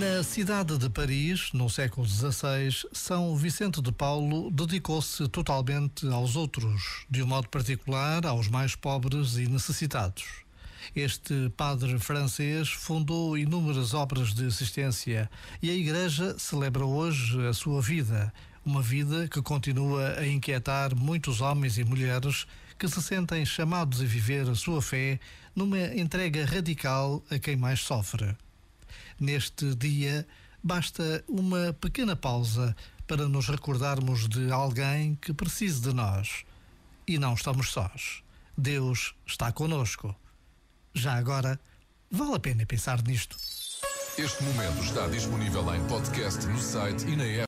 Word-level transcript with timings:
Na 0.00 0.22
cidade 0.22 0.78
de 0.78 0.88
Paris, 0.88 1.52
no 1.52 1.68
século 1.68 2.06
XVI, 2.06 2.88
São 2.90 3.36
Vicente 3.36 3.82
de 3.82 3.92
Paulo 3.92 4.50
dedicou-se 4.50 5.28
totalmente 5.28 6.08
aos 6.08 6.36
outros, 6.36 7.04
de 7.10 7.22
um 7.22 7.26
modo 7.26 7.50
particular 7.50 8.24
aos 8.24 8.48
mais 8.48 8.74
pobres 8.74 9.36
e 9.36 9.46
necessitados. 9.46 10.24
Este 10.96 11.52
padre 11.54 11.98
francês 11.98 12.70
fundou 12.70 13.36
inúmeras 13.36 13.92
obras 13.92 14.32
de 14.32 14.46
assistência 14.46 15.30
e 15.62 15.68
a 15.68 15.74
Igreja 15.74 16.34
celebra 16.38 16.86
hoje 16.86 17.46
a 17.46 17.52
sua 17.52 17.82
vida, 17.82 18.32
uma 18.64 18.80
vida 18.80 19.28
que 19.28 19.42
continua 19.42 20.14
a 20.18 20.26
inquietar 20.26 20.96
muitos 20.96 21.42
homens 21.42 21.76
e 21.76 21.84
mulheres 21.84 22.46
que 22.78 22.88
se 22.88 23.02
sentem 23.02 23.44
chamados 23.44 24.00
a 24.00 24.04
viver 24.04 24.48
a 24.48 24.54
sua 24.54 24.80
fé 24.80 25.20
numa 25.54 25.78
entrega 25.94 26.46
radical 26.46 27.22
a 27.30 27.38
quem 27.38 27.54
mais 27.54 27.80
sofre. 27.80 28.34
Neste 29.18 29.74
dia, 29.74 30.26
basta 30.62 31.24
uma 31.28 31.72
pequena 31.72 32.14
pausa 32.14 32.74
para 33.06 33.28
nos 33.28 33.48
recordarmos 33.48 34.28
de 34.28 34.50
alguém 34.52 35.16
que 35.16 35.32
precisa 35.32 35.80
de 35.80 35.94
nós. 35.94 36.44
E 37.06 37.18
não 37.18 37.34
estamos 37.34 37.70
sós. 37.70 38.22
Deus 38.56 39.14
está 39.26 39.50
conosco. 39.50 40.14
Já 40.94 41.14
agora, 41.14 41.58
vale 42.10 42.34
a 42.34 42.40
pena 42.40 42.66
pensar 42.66 43.02
nisto. 43.02 43.36
Este 44.18 44.42
momento 44.42 44.82
está 44.82 45.06
disponível 45.08 45.74
em 45.74 45.84
podcast 45.86 46.46
no 46.46 46.58
site 46.58 47.06
e 47.06 47.16
na 47.16 47.24
app. 47.24 47.38